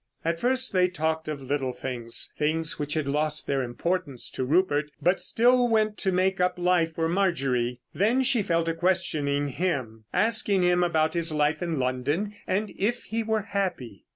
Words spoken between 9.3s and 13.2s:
him, asking him about his life in London, and if